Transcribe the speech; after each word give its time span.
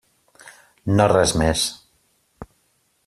No 1.01 1.07
res 1.13 1.33
més. 1.43 1.67